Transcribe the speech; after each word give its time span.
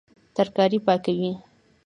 ترکاري 0.35 0.79
پاکوي 0.85 1.29